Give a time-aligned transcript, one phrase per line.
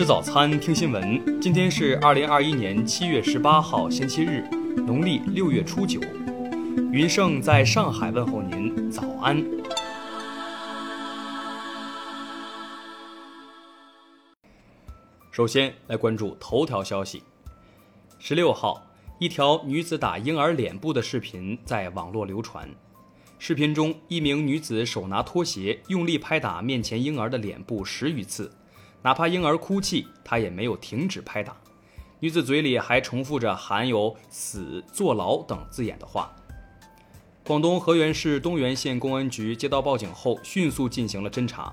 [0.00, 1.38] 吃早餐，听新闻。
[1.42, 4.42] 今天是二零二一年七月十八号，星期日，
[4.74, 6.00] 农历六月初九。
[6.90, 9.44] 云盛在上海问候您，早安。
[15.30, 17.22] 首先来关注头条消息。
[18.18, 18.82] 十六号，
[19.18, 22.66] 一条女子打婴儿脸部的视频在网络流传。
[23.38, 28.50] 视频中，一名女子手拿拖鞋，用力拍打面前婴儿的脸部十余次，
[29.02, 31.56] 哪怕婴儿哭泣，她也没有停止拍打。
[32.18, 36.30] 女子嘴里还重复着含有“死”“坐牢”等字眼的话。
[37.42, 41.72] 广东河源市东源县公安局接到报警后，迅速进行了侦查。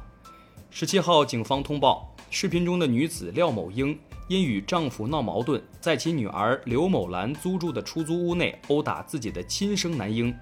[0.72, 4.00] 十七号，警方通报，视频中的女子廖某英
[4.30, 10.34] 因与丈夫闹矛盾，在其女儿刘某兰租住的出租屋内殴打自己的亲生男婴。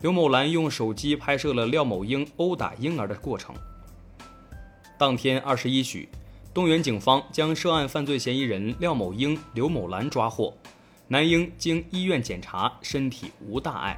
[0.00, 3.52] 刘某兰用手机拍摄了廖某英殴打婴儿的过程。
[4.96, 6.08] 当天二十一许，
[6.58, 10.52] 东源警方将涉案犯罪嫌疑人廖某英、刘某兰抓获。
[11.06, 13.96] 男婴经医院检查，身体无大碍。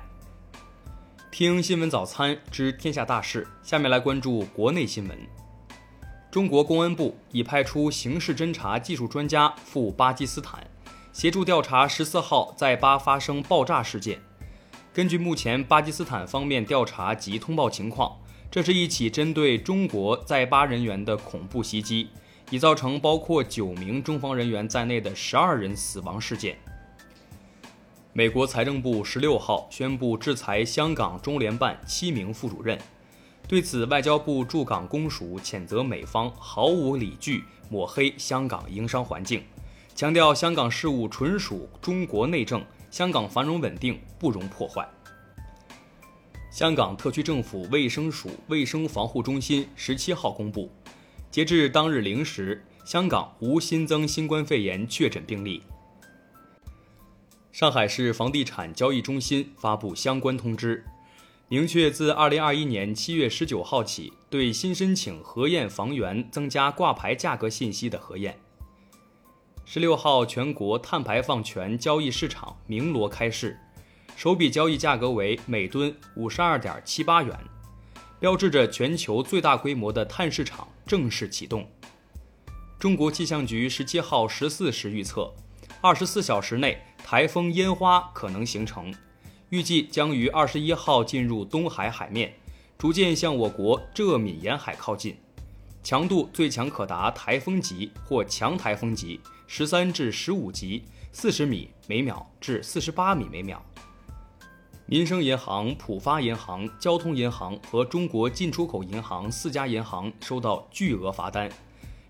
[1.30, 5.18] 听新闻早餐知天下大事，下面来关注国内新闻。
[6.30, 10.62] 中国公安部已派出刑事侦查技术专家赴巴基斯坦，
[11.14, 14.20] 协助调查十四号在巴发生爆炸事件。
[14.92, 18.18] 根据目前巴基斯坦方面调查及通报情况，
[18.50, 22.10] 这是一起针对中国在巴人员的恐怖袭击，
[22.50, 26.58] 已造成包括九名中方人员在内的十二人死亡事件。
[28.12, 32.78] 美国财政部十六号宣布制裁香港中联办七名副主任，
[33.48, 39.42] 对此，外交部驻港公署谴责美方毫无理据抹黑香港营商环境，
[39.94, 42.62] 强调香港事务纯属中国内政。
[42.90, 44.84] 香港繁荣稳定不容破坏。
[46.50, 50.68] 香港特区政府卫生署卫生防护中心十七号公布，
[51.30, 55.62] 截至当日零时，香港无新增新冠肺炎确诊病例。
[57.52, 60.84] 上海市房地产交易中心发布相关通知，
[61.46, 68.36] 明确自二零二一年七月十九号起，对新申请核验房源增加挂牌价格信息的核验。
[69.64, 73.56] 十六号，全国碳排放权交易市场鸣锣开市，
[74.16, 77.38] 首笔交易价格为每吨五十二点七八元，
[78.20, 81.66] 标志着全球最大规模的碳市场正式启动。
[82.78, 85.32] 中国气象局十七号十四时预测，
[85.80, 88.94] 二十四小时内台风烟花可能形成，
[89.48, 92.34] 预计将于二十一号进入东海海面，
[92.76, 95.16] 逐渐向我国浙闽沿海靠近，
[95.82, 99.18] 强度最强可达台风级或强台风级。
[99.46, 103.64] 十三至十五级，四十米每秒至四十八米每秒。
[104.90, 111.48] 民生银行、浦发银行、交通银行和中国进出口银行四家银行收到巨额罚单，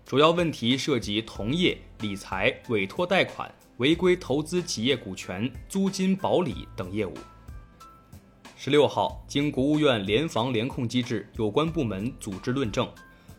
[0.03, 7.13] 主要问题涉及同业理财、委托贷款、违规投资企业股权、租金保理等业务。
[8.57, 12.89] 十六号，经国务院联防联控机制有关部门组织论证。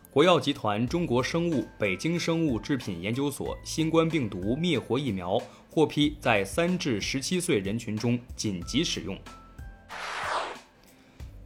[0.09, 5.37] 国药集团中国生物北京生物制品研究所新冠病毒灭活疫苗
[5.73, 9.17] 获批在三至十七岁人群中紧急使用。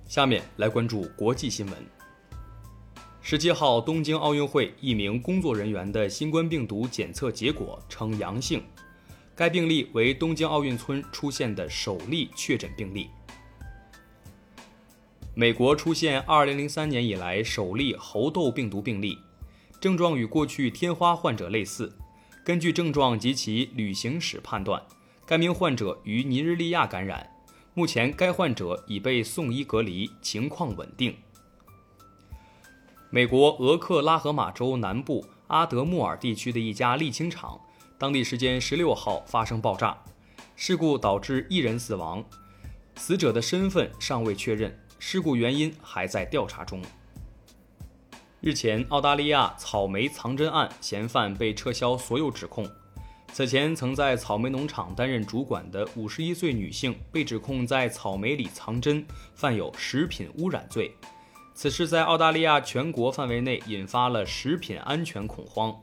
[0.05, 1.75] 下面来关注国际新闻。
[3.21, 8.61] 十七号，东京奥运会一名工作人员的新冠病毒检测结果呈阳性，
[9.33, 13.09] 该病例为东京奥运村出现的首例确诊病例。
[15.33, 19.17] 美国出现2003年以来首例猴痘病毒病例，
[19.79, 21.89] 症状与过去天花患者类似。
[22.47, 24.81] 根据症状及其旅行史判断，
[25.25, 27.29] 该名患者于尼日利亚感染。
[27.73, 31.13] 目前，该患者已被送医隔离，情况稳定。
[33.09, 37.59] 美国俄克拉荷马州南部阿德穆尔地区的一家沥青厂，
[37.97, 40.01] 当地时间十六号发生爆炸，
[40.55, 42.23] 事故导致一人死亡，
[42.95, 44.73] 死者的身份尚未确认。
[44.99, 46.81] 事故原因还在调查中。
[48.47, 52.65] 日前，澳大利亚草莓藏针案嫌犯被撤销所有指控。
[53.33, 59.05] 此前曾在草莓农场担任主管的51岁女性被指控在草莓里藏针，
[59.35, 60.95] 犯有食品污染罪。
[61.53, 65.75] 此事在澳大利亚全国范围内引发了食品安全恐慌。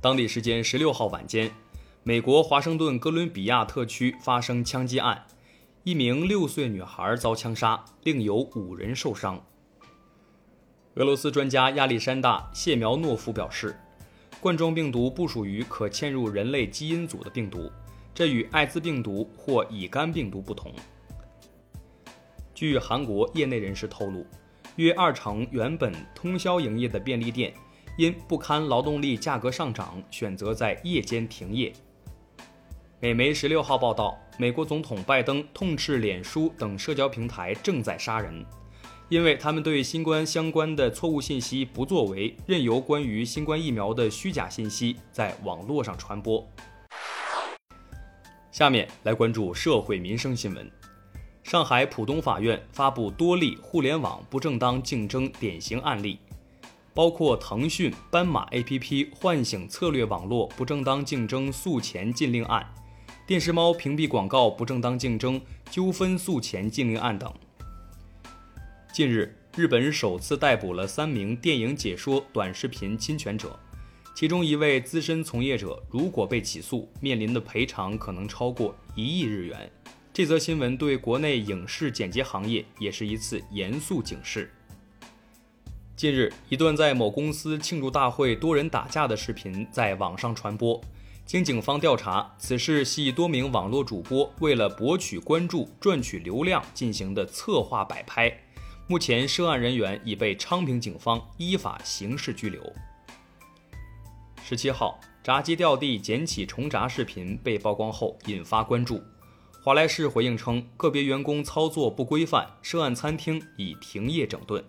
[0.00, 1.50] 当地时间16号晚间，
[2.04, 5.26] 美国华盛顿哥伦比亚特区发生枪击案。
[5.84, 9.44] 一名六岁女孩遭枪杀，另有五人受伤。
[10.96, 13.74] 俄罗斯专家亚历山大·谢苗诺夫表示，
[14.42, 17.72] 冠状病毒不属于可嵌入人类基因组的病毒，
[18.14, 20.70] 这与艾滋病毒或乙肝病毒不同。
[22.54, 24.26] 据韩国业内人士透露，
[24.76, 27.54] 约二成原本通宵营业的便利店，
[27.96, 31.72] 因不堪劳动力价格上涨，选择在夜间停业。
[33.00, 38.44] 美媒十六号报道，美国总统拜登痛斥脸书等社交平台正在杀人，
[39.12, 46.42] 因为他们对新冠相关的错误信息不作为，任由关于新冠疫苗的虚假信息在网络上传播。
[48.50, 50.66] 下面来关注社会民生新闻。
[51.42, 56.18] 上海浦东法院发布多例互联网不正当竞争典型案例，
[56.94, 62.66] 包括腾讯斑马 APP 唤醒策略网络不正当竞争诉前禁令案。
[63.26, 65.38] 电视猫屏蔽广告不正当竞争
[65.70, 67.30] 纠纷诉前禁令案等。
[68.92, 73.58] 近日，日本首次逮捕了三名电影解说短视频侵权者，
[74.14, 79.72] 其中一位资深从业者如果被起诉，面临的赔偿可能超过一亿日元。
[80.12, 84.52] 这则新闻对国内影视剪辑行业也是一次严肃警示。
[85.96, 90.78] 近日，一段在某公司庆祝大会多人打架的视频在网上传播。
[91.24, 98.30] 经警方调查，此事系多名网络主播为了博取关注、赚取流量进行的策划摆拍。
[98.88, 102.60] 目前，涉案人员已被昌平警方依法刑事拘留。
[104.42, 109.02] 十七号，炸鸡掉地捡起重炸视频被曝光后引发关注。
[109.62, 114.62] 华莱士回应称，个别员工操作不规范，涉案餐厅已停业整顿。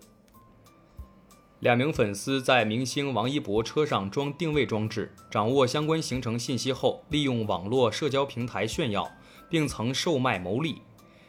[1.58, 9.10] 两名粉丝在明星王一博车上装定位装置，掌握相关行程信息后，利用网络社交平台炫耀，
[9.50, 10.80] 并曾售卖牟利。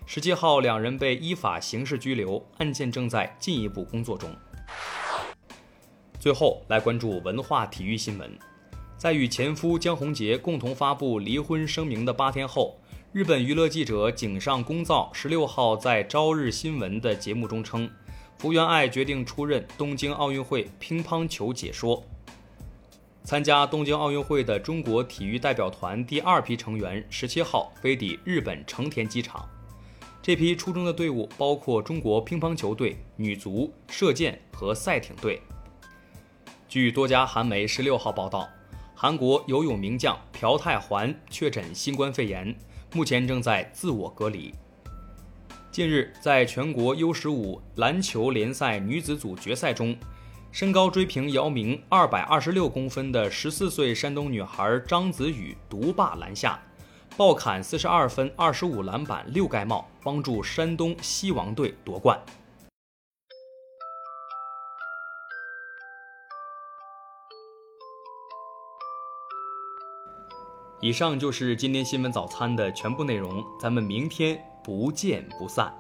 [0.08, 4.30] 十七号，两人被依法刑事拘留，案件正在进一步工作中。
[6.20, 8.32] 最后来关注文化体育新闻，
[8.98, 12.80] 在与前夫江宏杰共同发布离婚声明的八天后，
[13.12, 17.90] 日本娱乐记者井上公造十六号在朝日新闻的节目中称。
[18.38, 22.04] 福原爱决定出任东京奥运会乒乓球解说。
[23.24, 29.50] 参加东京奥运会的中国体育代表团第二批成员十七号飞抵日本成田机场。
[30.26, 35.40] 这批出征的队伍包括中国乒乓球队、女足、射箭和赛艇队。
[36.68, 38.50] 据多家韩媒十六号报道，
[38.96, 42.58] 韩国游泳名将朴泰桓确诊新冠肺炎，
[42.92, 44.52] 目前正在自我隔离。
[45.70, 49.96] 近日，在全国 U 十五篮球联赛女子组决赛中，
[50.52, 56.60] 身高追平姚明二百二十六公分的十四岁山东女孩张子雨独霸篮下，
[57.18, 62.20] 爆砍四十二分、二十五篮板、六盖帽，帮助山东西王队夺冠。
[70.82, 74.40] 以上就是今天新闻早餐的全部内容，咱们明天。
[74.66, 75.72] 不见不散。